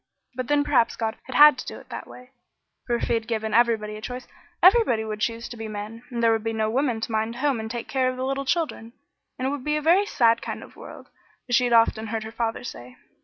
[0.33, 2.31] But then perhaps God had to do that way,
[2.87, 4.27] for if he had given everybody a choice,
[4.63, 7.37] everybody would choose to be men, and there would be no women to mind the
[7.37, 8.93] home and take care of the little children,
[9.37, 11.09] and it would be a very sad kind of world,
[11.47, 12.97] as she had often heard her father say.